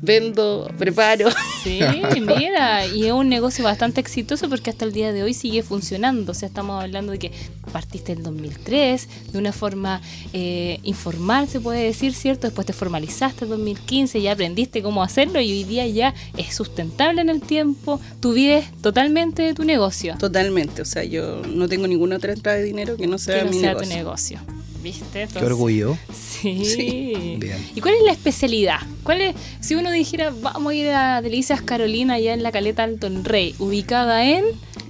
vendo, 0.01 0.72
preparo. 0.77 1.29
Sí, 1.63 1.79
mira, 2.22 2.86
y 2.86 3.08
es 3.08 3.12
un 3.12 3.27
negocio 3.27 3.63
bastante 3.63 4.00
exitoso 4.00 4.50
porque 4.50 4.70
hasta 4.70 4.86
el 4.86 4.91
día 4.94 5.12
de 5.12 5.24
hoy 5.24 5.34
sigue 5.34 5.63
funcionando. 5.63 6.32
O 6.32 6.36
sea, 6.36 6.48
estamos 6.48 6.84
hablando 6.84 7.12
de 7.12 7.20
que 7.20 7.32
partiste 7.72 8.12
en 8.12 8.24
2003 8.24 9.08
de 9.32 9.38
una 9.38 9.51
forma 9.51 10.01
eh, 10.34 10.79
informal, 10.84 11.48
se 11.48 11.60
puede 11.60 11.84
decir, 11.84 12.13
¿cierto? 12.13 12.48
Después 12.48 12.67
te 12.67 12.74
formalizaste 12.74 13.46
en 13.46 13.50
2015, 13.50 14.22
ya 14.22 14.34
aprendiste 14.34 14.84
cómo 14.84 15.01
hacerlo 15.01 15.41
y 15.41 15.51
hoy 15.51 15.63
día 15.63 15.88
ya 15.88 16.13
es 16.38 16.55
sustentable 16.55 17.22
en 17.22 17.29
el 17.29 17.41
tiempo. 17.41 18.00
Tú 18.20 18.34
vives 18.34 18.65
totalmente 18.82 19.41
de 19.41 19.53
tu 19.53 19.63
negocio. 19.63 20.15
Totalmente. 20.20 20.82
O 20.82 20.86
sea, 20.86 21.03
yo 21.03 21.41
no 21.48 21.67
tengo 21.67 21.88
ninguna 21.88 22.17
otra 22.17 22.34
entrada 22.34 22.58
de 22.58 22.63
dinero 22.63 22.96
que 22.96 23.08
no 23.08 23.17
sea 23.17 23.39
que 23.39 23.46
no 23.46 23.51
mi 23.51 23.60
sea 23.60 23.70
negocio. 23.70 23.89
tu 23.89 23.96
negocio. 23.96 24.39
¿Viste? 24.86 25.27
Qué 25.34 25.44
orgullo. 25.44 25.98
Sí. 26.13 26.63
Sí. 26.63 27.38
Bien. 27.39 27.58
¿Y 27.74 27.82
cuál 27.82 27.96
es 27.96 28.04
la 28.04 28.12
especialidad? 28.12 28.77
¿Cuál 29.01 29.20
es, 29.22 29.36
si 29.60 29.74
uno 29.74 29.89
dijera, 29.89 30.30
vamos 30.30 30.74
a 30.74 30.75
ir 30.75 30.89
a 30.89 31.24
Delicias 31.24 31.63
Carolina, 31.63 32.13
allá 32.13 32.36
en 32.36 32.44
la 32.44 32.51
caleta 32.51 32.84
Alton 32.84 33.25
Rey, 33.25 33.56
ubicada 33.58 34.24
en. 34.24 34.46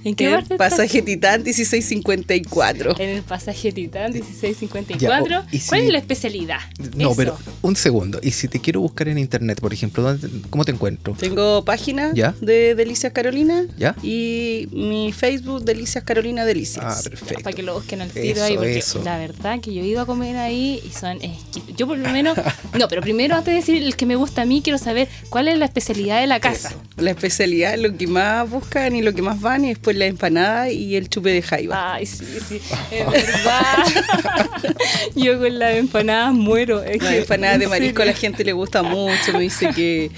¿En 0.06 0.14
qué 0.14 0.30
parte 0.30 0.56
pasaje 0.56 1.02
Titán 1.02 1.42
1654. 1.42 2.94
En 3.00 3.08
el 3.10 3.22
pasaje 3.22 3.72
Titán 3.72 4.12
1654. 4.12 5.26
Ya, 5.28 5.40
o- 5.40 5.44
y 5.50 5.58
si- 5.58 5.68
¿Cuál 5.68 5.80
es 5.82 5.88
la 5.90 5.98
especialidad? 5.98 6.58
No, 6.96 7.08
Eso. 7.08 7.16
pero 7.16 7.38
un 7.62 7.74
segundo. 7.76 8.20
Y 8.22 8.30
si 8.30 8.46
te 8.48 8.60
quiero 8.60 8.80
buscar 8.80 9.08
en 9.08 9.18
internet, 9.18 9.60
por 9.60 9.72
ejemplo, 9.72 10.02
¿dónde- 10.02 10.28
¿cómo 10.50 10.64
te 10.64 10.70
encuentro? 10.72 11.14
Tengo 11.18 11.64
página 11.64 12.12
¿Ya? 12.14 12.34
de 12.40 12.74
Delicias 12.76 13.12
Carolina 13.12 13.66
¿Ya? 13.76 13.96
y 14.02 14.68
mi 14.72 15.12
Facebook 15.12 15.64
Delicias 15.64 16.04
Carolina 16.04 16.44
Delicias. 16.44 16.84
Ah, 16.86 17.00
Ya, 17.02 17.10
perfecto. 17.10 17.42
para 17.42 17.56
que 17.56 17.62
lo 17.64 17.74
busquen 17.74 18.00
al 18.02 18.10
tiro 18.10 18.24
Eso, 18.36 18.44
ahí, 18.44 18.54
porque 18.56 18.78
eso. 18.78 19.02
la 19.04 19.18
verdad 19.18 19.60
que 19.60 19.74
yo 19.74 19.82
he 19.82 19.86
ido 19.86 20.00
a 20.02 20.06
comer 20.06 20.36
ahí 20.36 20.80
y 20.86 20.90
son 20.92 21.16
exquisitos. 21.22 21.65
Yo 21.76 21.86
por 21.86 21.98
lo 21.98 22.08
menos, 22.08 22.36
no, 22.78 22.88
pero 22.88 23.02
primero 23.02 23.36
antes 23.36 23.52
de 23.52 23.60
decir 23.60 23.82
el 23.82 23.96
que 23.96 24.06
me 24.06 24.16
gusta 24.16 24.42
a 24.42 24.44
mí, 24.46 24.62
quiero 24.62 24.78
saber 24.78 25.08
cuál 25.28 25.48
es 25.48 25.58
la 25.58 25.66
especialidad 25.66 26.20
de 26.20 26.26
la 26.26 26.40
casa. 26.40 26.74
La 26.96 27.10
especialidad 27.10 27.74
es 27.74 27.80
lo 27.80 27.96
que 27.96 28.06
más 28.06 28.48
buscan 28.48 28.96
y 28.96 29.02
lo 29.02 29.12
que 29.14 29.22
más 29.22 29.40
van 29.40 29.64
y 29.64 29.68
después 29.68 29.96
la 29.96 30.06
empanada 30.06 30.70
y 30.70 30.96
el 30.96 31.08
chupe 31.08 31.30
de 31.30 31.42
jaiba. 31.42 31.94
Ay, 31.94 32.06
sí, 32.06 32.24
sí, 32.48 32.60
es 32.90 33.10
verdad. 33.10 33.84
Yo 35.14 35.38
con 35.38 35.58
las 35.58 35.76
empanadas 35.76 36.32
muero. 36.32 36.82
es 36.82 37.02
La 37.02 37.10
que, 37.10 37.18
empanada 37.18 37.58
de 37.58 37.66
marisco 37.66 38.02
a 38.02 38.06
la 38.06 38.14
gente 38.14 38.44
le 38.44 38.52
gusta 38.52 38.82
mucho, 38.82 39.32
me 39.32 39.40
dice 39.40 39.70
que, 39.74 40.10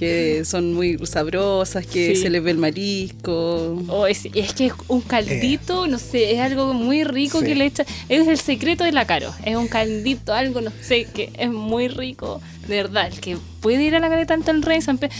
que 0.00 0.46
son 0.46 0.72
muy 0.72 0.98
sabrosas, 1.06 1.86
que 1.86 2.14
Sí. 2.16 2.22
se 2.22 2.30
les 2.30 2.42
ve 2.42 2.52
el 2.52 2.56
marisco. 2.56 3.76
Oh, 3.88 4.06
es, 4.06 4.24
es 4.34 4.54
que 4.54 4.66
es 4.66 4.72
un 4.88 5.02
caldito, 5.02 5.86
no 5.86 5.98
sé, 5.98 6.32
es 6.32 6.40
algo 6.40 6.72
muy 6.72 7.04
rico 7.04 7.40
Sí. 7.40 7.46
que 7.46 7.54
le 7.54 7.66
echa. 7.66 7.84
Es 8.08 8.26
el 8.26 8.38
secreto 8.38 8.82
de 8.84 8.92
la 8.92 9.04
Caro. 9.06 9.32
Es 9.44 9.56
un 9.56 9.68
caldito, 9.68 10.32
algo, 10.32 10.62
no 10.62 10.72
sé, 10.80 11.04
que 11.04 11.30
es 11.38 11.50
muy 11.50 11.88
rico. 11.88 12.40
De 12.66 12.76
verdad, 12.76 13.08
el 13.12 13.20
que 13.20 13.36
puede 13.60 13.82
ir 13.84 13.94
a 13.94 14.00
la 14.00 14.08
caleta 14.08 14.34
tanto 14.34 14.50
el 14.52 14.62
Rey, 14.62 14.80
San 14.80 14.96
Pedro. 14.96 15.14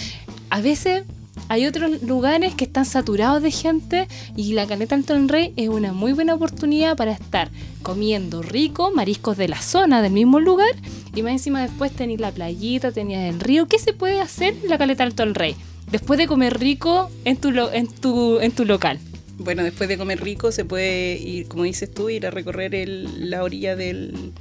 A 0.48 0.60
veces 0.62 1.02
hay 1.48 1.66
otros 1.66 2.02
lugares 2.02 2.54
que 2.54 2.64
están 2.64 2.86
saturados 2.86 3.42
de 3.42 3.50
gente 3.50 4.08
y 4.36 4.52
la 4.54 4.66
caleta 4.66 4.94
Alto 4.94 5.14
Rey 5.26 5.52
es 5.56 5.68
una 5.68 5.92
muy 5.92 6.12
buena 6.12 6.34
oportunidad 6.34 6.96
para 6.96 7.12
estar 7.12 7.50
comiendo 7.82 8.40
rico, 8.42 8.92
mariscos 8.94 9.36
de 9.36 9.48
la 9.48 9.60
zona, 9.60 10.00
del 10.02 10.12
mismo 10.12 10.38
lugar, 10.40 10.70
y 11.14 11.22
más 11.22 11.32
encima 11.32 11.62
después 11.62 11.92
tenéis 11.92 12.20
la 12.20 12.30
playita, 12.32 12.92
tenías 12.92 13.32
el 13.32 13.40
río. 13.40 13.66
¿Qué 13.66 13.78
se 13.78 13.92
puede 13.92 14.20
hacer 14.20 14.54
en 14.62 14.68
la 14.68 14.78
caleta 14.78 15.04
Alto 15.04 15.24
Rey? 15.26 15.56
Después 15.90 16.18
de 16.18 16.26
comer 16.26 16.58
rico 16.58 17.10
en 17.24 17.36
tu, 17.36 17.50
lo- 17.50 17.72
en 17.72 17.88
tu, 17.88 18.38
en 18.40 18.52
tu 18.52 18.64
local. 18.64 18.98
Bueno, 19.38 19.62
después 19.64 19.88
de 19.88 19.96
comer 19.98 20.20
rico 20.22 20.52
se 20.52 20.64
puede 20.64 21.16
ir, 21.16 21.48
como 21.48 21.64
dices 21.64 21.92
tú, 21.92 22.10
ir 22.10 22.26
a 22.26 22.30
recorrer 22.30 22.74
el- 22.74 23.30
la 23.30 23.42
orilla 23.42 23.74
del, 23.74 24.32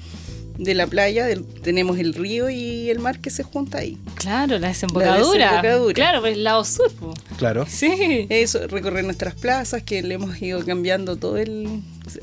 de 0.58 0.74
la 0.76 0.86
playa. 0.88 1.26
del- 1.26 1.46
tenemos 1.46 1.98
el 1.98 2.14
río 2.14 2.50
y 2.50 2.90
el 2.90 3.00
mar 3.00 3.20
que 3.20 3.30
se 3.30 3.44
junta 3.44 3.78
ahí. 3.80 3.98
Claro, 4.16 4.60
la 4.60 4.68
desembocadura. 4.68 5.46
desembocadura. 5.46 5.94
Claro, 5.94 6.20
por 6.20 6.30
el 6.30 6.44
lado 6.44 6.64
sur. 6.66 6.92
po. 6.94 7.14
Claro. 7.38 7.66
Sí. 7.68 8.28
Eso, 8.30 8.68
recorrer 8.68 9.06
nuestras 9.06 9.34
plazas, 9.36 9.82
que 9.84 10.04
le 10.04 10.16
hemos 10.16 10.40
ido 10.42 10.64
cambiando 10.66 11.16
todo 11.16 11.38
el... 11.38 11.68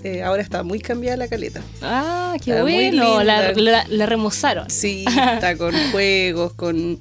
eh, 0.05 0.23
ahora 0.23 0.43
está 0.43 0.63
muy 0.63 0.79
cambiada 0.81 1.17
la 1.17 1.29
caleta. 1.29 1.61
Ah, 1.83 2.35
qué 2.43 2.51
Está 2.53 2.63
bueno. 2.63 3.23
La, 3.23 3.53
linda. 3.53 3.63
la- 3.63 3.87
la 3.89 4.07
remozaron. 4.07 4.69
Sí, 4.71 5.05
está 5.35 5.57
con 5.57 5.75
juegos, 5.93 6.53
con, 6.55 6.99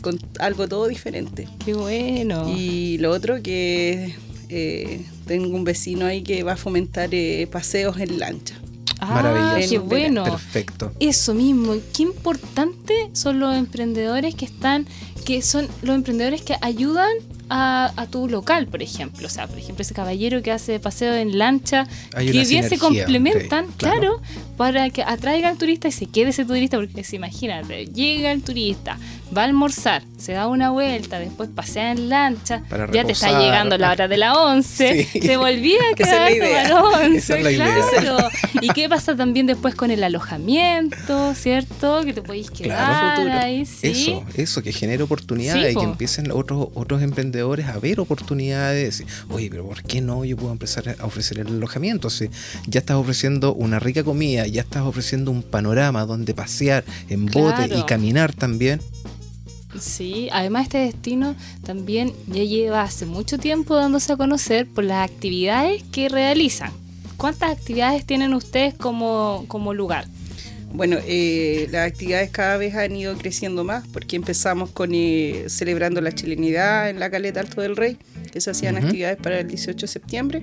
con 0.00 0.18
algo 0.40 0.68
todo 0.68 0.86
diferente. 0.88 1.48
Qué 1.64 1.74
bueno. 1.74 2.52
Y 2.56 2.98
lo 2.98 3.10
otro 3.10 3.42
que 3.42 4.14
eh, 4.48 5.04
tengo 5.26 5.54
un 5.56 5.64
vecino 5.64 6.06
ahí 6.06 6.22
que 6.22 6.42
va 6.42 6.52
a 6.52 6.56
fomentar 6.56 7.08
eh, 7.12 7.46
paseos 7.50 7.98
en 7.98 8.18
lancha. 8.18 8.54
ah, 9.00 9.06
Maravilloso. 9.22 9.70
qué 9.70 9.78
bueno. 9.78 10.24
Perfecto. 10.24 10.92
Eso 11.00 11.34
mismo, 11.34 11.74
qué 11.94 12.02
importante 12.04 13.10
son 13.12 13.40
los 13.40 13.54
emprendedores 13.56 14.34
que 14.34 14.44
están, 14.44 14.86
que 15.24 15.42
son 15.42 15.68
los 15.82 15.94
emprendedores 15.94 16.42
que 16.42 16.54
ayudan 16.62 17.10
a, 17.50 17.92
a 17.96 18.06
tu 18.06 18.28
local, 18.28 18.66
por 18.66 18.82
ejemplo. 18.82 19.26
O 19.26 19.30
sea, 19.30 19.46
por 19.46 19.58
ejemplo, 19.58 19.82
ese 19.82 19.94
caballero 19.94 20.42
que 20.42 20.52
hace 20.52 20.78
paseo 20.80 21.14
en 21.14 21.38
lancha, 21.38 21.86
Hay 22.14 22.30
que 22.30 22.44
bien 22.44 22.68
se 22.68 22.78
complementan, 22.78 23.66
sí, 23.68 23.72
claro. 23.76 23.98
claro. 23.98 24.20
para 24.56 24.90
que 24.90 25.02
atraiga 25.02 25.48
al 25.48 25.56
turista 25.58 25.88
y 25.88 25.92
se 25.92 26.06
quede 26.06 26.30
ese 26.30 26.44
turista, 26.44 26.76
porque 26.78 27.04
se 27.04 27.16
imagínate, 27.16 27.86
llega 27.86 28.32
el 28.32 28.42
turista, 28.42 28.98
va 29.36 29.42
a 29.42 29.44
almorzar, 29.44 30.02
se 30.16 30.32
da 30.32 30.46
una 30.48 30.70
vuelta, 30.70 31.18
después 31.18 31.48
pasea 31.54 31.92
en 31.92 32.08
lancha, 32.08 32.62
Para 32.68 32.90
ya 32.90 33.04
te 33.04 33.12
está 33.12 33.38
llegando 33.40 33.78
la 33.78 33.92
hora 33.92 34.08
de 34.08 34.16
la 34.16 34.34
11, 34.34 35.04
Sí. 35.12 35.20
se 35.20 35.36
volvía 35.36 35.78
a 35.92 35.94
quedar 35.96 36.20
la 36.22 36.30
idea. 36.30 36.68
tomar 36.68 37.02
once, 37.04 37.16
Esa 37.18 37.36
es 37.38 37.44
la 37.44 37.50
idea. 37.52 37.74
claro. 38.00 38.28
¿Y 38.60 38.68
qué 38.70 38.88
pasa 38.88 39.14
también 39.16 39.46
después 39.46 39.74
con 39.74 39.90
el 39.90 40.02
alojamiento, 40.02 41.34
cierto? 41.34 42.02
Que 42.04 42.12
te 42.12 42.22
podéis 42.22 42.50
quedar 42.50 43.14
Claro. 43.16 43.38
Ahí, 43.38 43.64
sí. 43.66 43.88
Eso, 43.88 44.24
eso, 44.36 44.62
que 44.62 44.72
genere 44.72 45.02
oportunidades 45.02 45.72
Sí, 45.72 45.76
y 45.76 45.80
que 45.80 45.84
empiecen 45.84 46.30
otros 46.32 46.68
otros 46.74 47.02
emprendedores 47.02 47.37
a 47.42 47.78
ver 47.78 48.00
oportunidades. 48.00 49.04
Oye, 49.30 49.48
pero 49.50 49.66
¿por 49.66 49.82
qué 49.82 50.00
no 50.00 50.24
yo 50.24 50.36
puedo 50.36 50.52
empezar 50.52 50.96
a 50.98 51.04
ofrecer 51.06 51.38
el 51.40 51.46
alojamiento? 51.48 52.10
Si 52.10 52.28
ya 52.66 52.80
estás 52.80 52.96
ofreciendo 52.96 53.54
una 53.54 53.78
rica 53.78 54.04
comida, 54.04 54.46
ya 54.46 54.62
estás 54.62 54.82
ofreciendo 54.82 55.30
un 55.30 55.42
panorama 55.42 56.04
donde 56.04 56.34
pasear 56.34 56.84
en 57.08 57.26
bote 57.26 57.66
Claro. 57.66 57.78
y 57.78 57.82
caminar 57.84 58.32
también. 58.34 58.80
Sí, 59.78 60.28
además 60.32 60.64
este 60.64 60.78
destino 60.78 61.34
también 61.64 62.12
ya 62.26 62.42
lleva 62.42 62.82
hace 62.82 63.06
mucho 63.06 63.38
tiempo 63.38 63.76
dándose 63.76 64.12
a 64.12 64.16
conocer 64.16 64.66
por 64.66 64.84
las 64.84 65.08
actividades 65.08 65.82
que 65.92 66.08
realizan. 66.08 66.72
¿Cuántas 67.16 67.50
actividades 67.50 68.06
tienen 68.06 68.32
ustedes 68.34 68.74
como, 68.74 69.44
como 69.48 69.74
lugar? 69.74 70.06
Bueno, 70.72 70.98
eh, 71.06 71.68
las 71.70 71.90
actividades 71.90 72.30
cada 72.30 72.56
vez 72.56 72.74
han 72.74 72.94
ido 72.94 73.16
creciendo 73.16 73.64
más 73.64 73.86
porque 73.88 74.16
empezamos 74.16 74.70
con 74.70 74.94
eh, 74.94 75.44
celebrando 75.48 76.00
la 76.00 76.12
chilenidad 76.12 76.90
en 76.90 77.00
la 77.00 77.10
Caleta 77.10 77.40
Alto 77.40 77.60
del 77.60 77.76
Rey, 77.76 77.96
que 78.30 78.40
se 78.40 78.50
hacían 78.50 78.76
actividades 78.76 79.16
para 79.16 79.40
el 79.40 79.48
18 79.48 79.78
de 79.78 79.88
septiembre. 79.88 80.42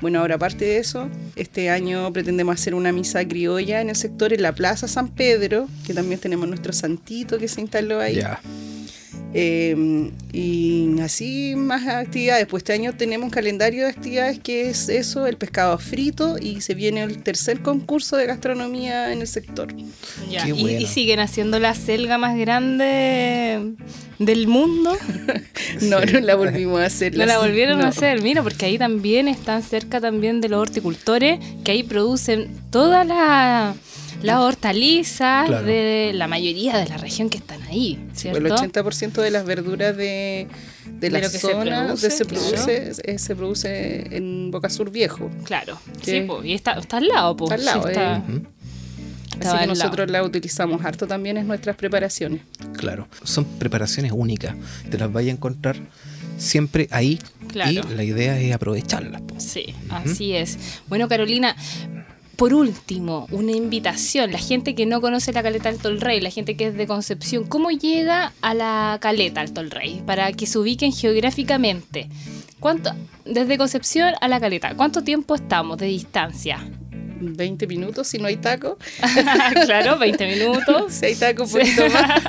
Bueno, 0.00 0.20
ahora 0.20 0.36
aparte 0.36 0.64
de 0.64 0.78
eso, 0.78 1.10
este 1.34 1.70
año 1.70 2.12
pretendemos 2.12 2.54
hacer 2.54 2.74
una 2.74 2.92
misa 2.92 3.26
criolla 3.26 3.80
en 3.80 3.90
el 3.90 3.96
sector, 3.96 4.32
en 4.32 4.42
la 4.42 4.54
Plaza 4.54 4.86
San 4.86 5.08
Pedro, 5.08 5.66
que 5.84 5.92
también 5.92 6.20
tenemos 6.20 6.48
nuestro 6.48 6.72
santito 6.72 7.38
que 7.38 7.48
se 7.48 7.60
instaló 7.60 8.00
ahí. 8.00 8.20
Eh, 9.34 10.10
y 10.32 11.00
así 11.00 11.54
más 11.56 11.86
actividades. 11.86 12.46
Pues 12.46 12.62
este 12.62 12.72
año 12.72 12.94
tenemos 12.96 13.26
un 13.26 13.30
calendario 13.30 13.84
de 13.84 13.90
actividades 13.90 14.38
que 14.38 14.70
es 14.70 14.88
eso, 14.88 15.26
el 15.26 15.36
pescado 15.36 15.78
frito 15.78 16.36
y 16.40 16.60
se 16.60 16.74
viene 16.74 17.02
el 17.02 17.22
tercer 17.22 17.60
concurso 17.60 18.16
de 18.16 18.26
gastronomía 18.26 19.12
en 19.12 19.20
el 19.20 19.26
sector. 19.26 19.74
Ya, 20.30 20.46
y, 20.48 20.52
bueno. 20.52 20.80
y 20.80 20.86
siguen 20.86 21.20
haciendo 21.20 21.58
la 21.58 21.74
selga 21.74 22.18
más 22.18 22.36
grande 22.38 23.74
del 24.18 24.46
mundo. 24.46 24.96
No, 25.82 26.00
no 26.00 26.20
la 26.20 26.34
volvimos 26.34 26.80
a 26.80 26.86
hacer. 26.86 27.16
No 27.16 27.26
la 27.26 27.38
volvieron 27.38 27.78
no. 27.78 27.84
a 27.84 27.88
hacer, 27.88 28.22
mira, 28.22 28.42
porque 28.42 28.66
ahí 28.66 28.78
también 28.78 29.28
están 29.28 29.62
cerca 29.62 30.00
también 30.00 30.40
de 30.40 30.48
los 30.48 30.60
horticultores, 30.60 31.38
que 31.62 31.72
ahí 31.72 31.82
producen 31.82 32.48
todas 32.70 33.06
las 33.06 33.76
las 34.22 34.38
hortalizas 34.38 35.46
Claro. 35.46 35.64
de 35.66 36.12
la 36.14 36.26
mayoría 36.28 36.76
de 36.78 36.88
la 36.88 36.96
región 36.96 37.30
que 37.30 37.38
están 37.38 37.62
ahí, 37.62 37.98
¿cierto? 38.14 38.38
El 38.38 38.46
80% 38.50 39.22
de 39.22 39.30
las 39.30 39.44
verduras 39.44 39.96
de, 39.96 40.46
de 40.86 40.92
De 40.98 41.10
la 41.10 41.18
lo 41.20 41.30
que 41.30 41.38
se 41.38 41.38
zona 41.38 41.84
produce, 41.86 42.08
de- 42.08 42.10
se, 42.14 42.24
claro. 42.24 42.44
produce, 42.44 42.92
eh, 43.04 43.18
se 43.18 43.36
produce 43.36 44.16
en 44.16 44.50
Boca 44.50 44.68
Sur 44.70 44.90
Viejo. 44.90 45.30
Claro, 45.44 45.78
Que- 46.04 46.20
sí, 46.20 46.26
po, 46.26 46.42
y 46.42 46.54
está, 46.54 46.72
está 46.72 46.96
al 46.96 47.06
lado, 47.08 47.36
po, 47.36 47.44
Está 47.44 47.54
al 47.54 47.64
lado, 47.64 47.82
sí, 47.84 47.88
está- 47.90 48.16
eh. 48.18 48.42
Estaba 49.34 49.58
Así 49.58 49.62
que 49.62 49.66
nosotros 49.68 50.10
la 50.10 50.22
utilizamos 50.24 50.84
harto 50.84 51.06
también 51.06 51.36
en 51.36 51.46
nuestras 51.46 51.76
preparaciones. 51.76 52.40
Claro, 52.76 53.06
son 53.22 53.44
preparaciones 53.44 54.10
únicas. 54.12 54.56
Te 54.90 54.98
las 54.98 55.12
vaya 55.12 55.30
a 55.30 55.34
encontrar 55.36 55.76
siempre 56.38 56.88
ahí 56.90 57.20
Claro. 57.46 57.70
y 57.70 57.94
la 57.94 58.02
idea 58.02 58.36
es 58.40 58.52
aprovecharlas. 58.52 59.22
Sí, 59.38 59.74
así 59.90 60.32
es. 60.34 60.58
Bueno, 60.88 61.06
Carolina, 61.06 61.54
por 62.38 62.54
último, 62.54 63.26
una 63.32 63.50
invitación. 63.50 64.30
La 64.30 64.38
gente 64.38 64.76
que 64.76 64.86
no 64.86 65.00
conoce 65.00 65.32
la 65.32 65.42
caleta 65.42 65.68
Alto 65.68 65.88
el 65.88 66.00
Rey, 66.00 66.20
la 66.20 66.30
gente 66.30 66.56
que 66.56 66.68
es 66.68 66.74
de 66.76 66.86
Concepción, 66.86 67.44
¿cómo 67.48 67.70
llega 67.72 68.32
a 68.42 68.54
la 68.54 68.98
caleta 69.00 69.40
Alto 69.40 69.60
el 69.60 69.72
Rey? 69.72 70.02
Para 70.06 70.32
que 70.32 70.46
se 70.46 70.56
ubiquen 70.58 70.92
geográficamente. 70.92 72.08
¿Cuánto, 72.60 72.92
desde 73.24 73.58
Concepción 73.58 74.14
a 74.20 74.28
la 74.28 74.38
caleta, 74.38 74.74
¿cuánto 74.76 75.02
tiempo 75.02 75.34
estamos 75.34 75.78
de 75.78 75.86
distancia? 75.86 76.64
20 77.20 77.66
minutos 77.66 78.06
si 78.06 78.18
no 78.18 78.28
hay 78.28 78.36
taco. 78.36 78.78
claro, 79.66 79.98
20 79.98 80.26
minutos. 80.36 80.84
Si 80.92 81.06
hay 81.06 81.14
taco, 81.16 81.42
un 81.42 81.50
poquito 81.50 81.88
más. 81.90 82.22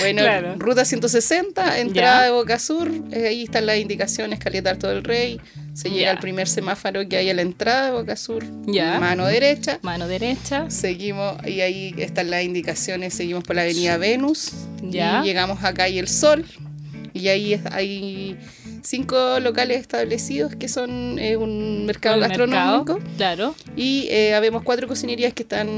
Bueno, 0.00 0.22
Claro. 0.22 0.54
ruta 0.58 0.84
160, 0.84 1.78
entrada 1.78 2.18
Ya. 2.18 2.24
de 2.24 2.30
Boca 2.32 2.58
Sur. 2.58 2.90
eh, 3.12 3.28
ahí 3.28 3.44
están 3.44 3.66
las 3.66 3.78
indicaciones, 3.78 4.40
Caleta 4.40 4.70
Alto 4.70 4.88
del 4.88 5.04
Rey. 5.04 5.40
Se 5.76 5.90
llega 5.90 6.10
al 6.10 6.18
primer 6.20 6.48
semáforo 6.48 7.06
que 7.06 7.18
hay 7.18 7.28
a 7.28 7.34
la 7.34 7.42
entrada 7.42 7.92
Boca 7.92 8.16
Sur. 8.16 8.42
Ya. 8.66 8.98
Mano 8.98 9.26
derecha. 9.26 9.78
Mano 9.82 10.08
derecha. 10.08 10.70
Seguimos, 10.70 11.36
y 11.46 11.60
ahí 11.60 11.94
están 11.98 12.30
las 12.30 12.42
indicaciones, 12.44 13.12
seguimos 13.12 13.44
por 13.44 13.56
la 13.56 13.62
avenida 13.62 13.98
Venus. 13.98 14.52
Ya. 14.82 15.20
Y 15.22 15.26
llegamos 15.26 15.62
a 15.64 15.74
Calle 15.74 15.98
El 15.98 16.08
Sol. 16.08 16.46
Y 17.12 17.28
ahí 17.28 17.52
es- 17.54 17.66
hay 17.72 18.36
cinco 18.86 19.40
locales 19.40 19.80
establecidos 19.80 20.54
que 20.54 20.68
son 20.68 21.18
eh, 21.18 21.36
un 21.36 21.84
mercado 21.86 22.14
El 22.16 22.20
gastronómico. 22.22 22.94
mercado, 22.94 23.16
Claro. 23.16 23.54
Y 23.76 24.06
eh, 24.10 24.34
habemos 24.34 24.62
cuatro 24.62 24.86
cocinerías 24.88 25.32
que 25.34 25.42
están 25.42 25.68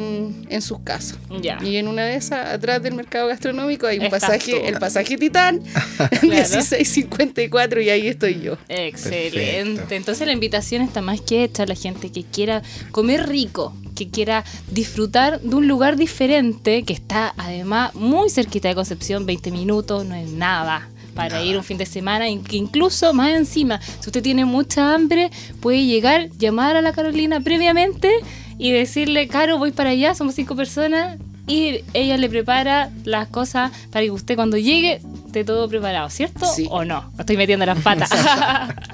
en 0.48 0.62
sus 0.62 0.80
casas. 0.80 1.18
Ya. 1.40 1.58
Y 1.62 1.76
en 1.76 1.88
una 1.88 2.04
de 2.04 2.16
esas, 2.16 2.46
atrás 2.54 2.82
del 2.82 2.94
mercado 2.94 3.26
gastronómico, 3.28 3.86
hay 3.86 3.98
un 3.98 4.04
Estás 4.04 4.20
pasaje, 4.22 4.52
tú. 4.52 4.58
el 4.64 4.78
pasaje 4.78 5.16
Titán, 5.16 5.62
1654, 6.22 7.80
y 7.80 7.90
ahí 7.90 8.08
estoy 8.08 8.40
yo. 8.40 8.56
Excelente. 8.68 9.38
Perfecto. 9.80 9.94
Entonces 9.94 10.26
la 10.26 10.32
invitación 10.32 10.82
está 10.82 11.00
más 11.00 11.20
que 11.20 11.44
hecha 11.44 11.62
a 11.62 11.66
la 11.66 11.74
gente 11.74 12.10
que 12.10 12.24
quiera 12.24 12.62
comer 12.90 13.28
rico, 13.28 13.74
que 13.96 14.08
quiera 14.10 14.44
disfrutar 14.70 15.40
de 15.40 15.54
un 15.56 15.66
lugar 15.66 15.96
diferente, 15.96 16.82
que 16.84 16.92
está 16.92 17.34
además 17.36 17.94
muy 17.94 18.30
cerquita 18.30 18.68
de 18.68 18.74
Concepción, 18.74 19.26
20 19.26 19.50
minutos, 19.50 20.04
no 20.04 20.14
es 20.14 20.28
nada 20.28 20.88
para 21.18 21.42
ir 21.42 21.56
un 21.56 21.64
fin 21.64 21.76
de 21.78 21.84
semana, 21.86 22.28
incluso 22.28 23.12
más 23.12 23.30
encima, 23.30 23.80
si 24.00 24.08
usted 24.08 24.22
tiene 24.22 24.44
mucha 24.44 24.94
hambre, 24.94 25.30
puede 25.60 25.84
llegar, 25.84 26.28
llamar 26.38 26.76
a 26.76 26.80
la 26.80 26.92
Carolina 26.92 27.40
previamente 27.40 28.08
y 28.56 28.70
decirle, 28.70 29.26
Caro, 29.26 29.58
voy 29.58 29.72
para 29.72 29.90
allá, 29.90 30.14
somos 30.14 30.34
cinco 30.36 30.54
personas, 30.54 31.18
y 31.48 31.80
ella 31.94 32.18
le 32.18 32.28
prepara 32.28 32.90
las 33.04 33.26
cosas 33.28 33.72
para 33.90 34.04
que 34.04 34.10
usted 34.10 34.36
cuando 34.36 34.58
llegue 34.58 35.00
esté 35.26 35.44
todo 35.44 35.66
preparado, 35.68 36.08
¿cierto? 36.10 36.44
Sí. 36.46 36.68
¿O 36.70 36.84
no? 36.84 37.10
Estoy 37.18 37.36
metiendo 37.36 37.66
las 37.66 37.80
patas. 37.80 38.10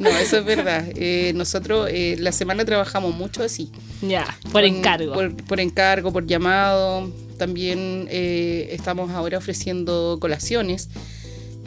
No, 0.01 0.09
eso 0.09 0.39
es 0.39 0.45
verdad. 0.45 0.85
Eh, 0.97 1.33
nosotros 1.37 1.89
eh, 1.91 2.17
la 2.19 2.33
semana 2.33 2.65
trabajamos 2.65 3.15
mucho 3.15 3.45
así. 3.45 3.71
ya, 4.03 4.25
por 4.51 4.63
Con- 4.63 4.65
encargo. 4.65 5.13
Por, 5.15 5.37
por 5.37 5.61
encargo, 5.61 6.13
por 6.13 6.27
llamado. 6.27 7.11
También 7.39 8.07
eh, 8.11 8.69
estamos 8.73 9.11
ahora 9.13 9.39
ofreciendo 9.39 10.19
colaciones. 10.21 10.89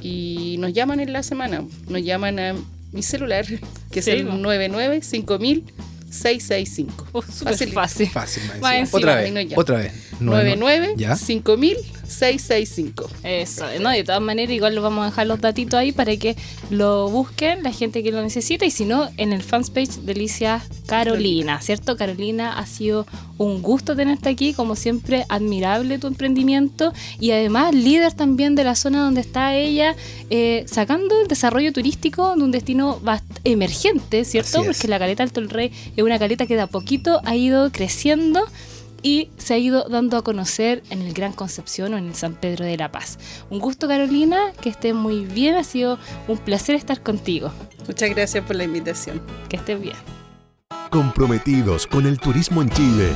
Y 0.01 0.58
nos 0.60 0.74
llaman 0.74 1.00
en 1.00 1.13
la 1.13 1.24
semana. 1.24 1.63
Nos 1.89 2.04
llaman 2.04 2.39
a 2.39 2.56
mi 2.92 3.04
celular, 3.04 3.46
que 3.92 4.01
Sí, 4.01 4.12
es 4.12 4.20
el 4.20 4.27
po. 4.27 4.34
99 4.36 5.01
5000 5.01 5.63
665. 6.10 7.08
Uh, 7.13 7.22
súper 7.22 7.54
Fácil. 7.54 7.72
fácil. 7.74 8.08
Fácil, 8.10 8.44
Otra 8.92 9.16
vez, 9.16 9.34
otra 9.56 9.77
vez. 9.77 9.92
99 10.20 10.94
¿Ya? 10.98 11.16
5000 11.16 11.77
665. 12.07 13.09
Eso, 13.23 13.65
no, 13.81 13.89
de 13.89 14.03
todas 14.03 14.21
maneras 14.21 14.53
igual 14.53 14.75
lo 14.75 14.81
vamos 14.81 15.03
a 15.03 15.05
dejar 15.09 15.27
los 15.27 15.41
datitos 15.41 15.79
ahí 15.79 15.91
para 15.91 16.15
que 16.17 16.35
lo 16.69 17.09
busquen 17.09 17.63
la 17.63 17.71
gente 17.71 18.03
que 18.03 18.11
lo 18.11 18.21
necesita 18.21 18.65
y 18.65 18.71
si 18.71 18.85
no, 18.85 19.09
en 19.17 19.33
el 19.33 19.43
fanpage 19.43 19.97
Delicias 20.03 20.63
Carolina, 20.85 21.61
¿cierto? 21.61 21.97
Carolina, 21.97 22.57
ha 22.57 22.65
sido 22.65 23.05
un 23.37 23.61
gusto 23.61 23.95
tenerte 23.95 24.29
aquí, 24.29 24.53
como 24.53 24.75
siempre, 24.75 25.25
admirable 25.29 25.99
tu 25.99 26.07
emprendimiento 26.07 26.93
y 27.19 27.31
además 27.31 27.73
líder 27.75 28.13
también 28.13 28.55
de 28.55 28.63
la 28.63 28.75
zona 28.75 29.01
donde 29.03 29.21
está 29.21 29.55
ella, 29.55 29.95
eh, 30.29 30.65
sacando 30.67 31.19
el 31.21 31.27
desarrollo 31.27 31.71
turístico 31.73 32.35
de 32.35 32.43
un 32.43 32.51
destino 32.51 32.99
bast- 33.01 33.23
emergente, 33.43 34.25
¿cierto? 34.25 34.63
Porque 34.63 34.87
la 34.87 34.97
caleta 34.99 35.23
Alto 35.23 35.39
el 35.39 35.49
Rey 35.49 35.71
es 35.95 36.03
una 36.03 36.17
caleta 36.19 36.45
que 36.47 36.55
de 36.55 36.61
a 36.61 36.67
poquito 36.67 37.21
ha 37.25 37.35
ido 37.35 37.71
creciendo 37.71 38.43
y 39.07 39.29
se 39.37 39.53
ha 39.53 39.57
ido 39.57 39.87
dando 39.87 40.17
a 40.17 40.21
conocer 40.21 40.83
en 40.89 41.01
el 41.01 41.13
Gran 41.13 41.31
Concepción 41.31 41.93
o 41.93 41.97
en 41.97 42.07
el 42.07 42.15
San 42.15 42.33
Pedro 42.33 42.65
de 42.65 42.75
la 42.75 42.91
Paz. 42.91 43.17
Un 43.49 43.59
gusto 43.59 43.87
Carolina, 43.87 44.51
que 44.59 44.67
estés 44.67 44.93
muy 44.93 45.23
bien, 45.23 45.55
ha 45.55 45.63
sido 45.63 45.97
un 46.27 46.37
placer 46.37 46.75
estar 46.75 47.01
contigo. 47.01 47.49
Muchas 47.87 48.09
gracias 48.09 48.43
por 48.43 48.57
la 48.57 48.65
invitación. 48.65 49.21
Que 49.47 49.55
estés 49.55 49.79
bien. 49.79 49.95
Comprometidos 50.89 51.87
con 51.87 52.05
el 52.05 52.19
turismo 52.19 52.61
en 52.61 52.69
Chile, 52.69 53.11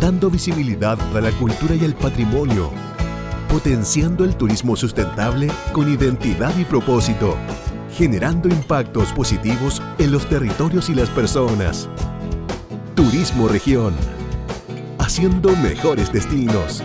dando 0.00 0.30
visibilidad 0.30 1.00
a 1.16 1.20
la 1.20 1.32
cultura 1.32 1.74
y 1.74 1.84
el 1.84 1.94
patrimonio, 1.94 2.70
potenciando 3.48 4.24
el 4.24 4.36
turismo 4.36 4.76
sustentable 4.76 5.48
con 5.72 5.92
identidad 5.92 6.56
y 6.56 6.64
propósito, 6.64 7.36
generando 7.96 8.48
impactos 8.48 9.12
positivos 9.12 9.82
en 9.98 10.12
los 10.12 10.28
territorios 10.28 10.88
y 10.90 10.94
las 10.94 11.10
personas. 11.10 11.88
Turismo 12.94 13.48
Región, 13.48 13.94
haciendo 15.04 15.54
mejores 15.56 16.10
destinos. 16.10 16.82